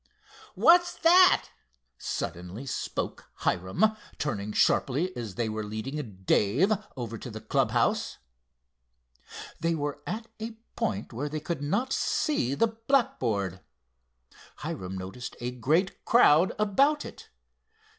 [0.55, 1.49] "What's that!"
[1.99, 8.17] suddenly spoke Hiram, turning sharply as they were leading Dave over to the club house.
[9.59, 13.59] They were at a point where they could not see the blackboard.
[14.55, 17.29] Hiram noticed a great crowd about it.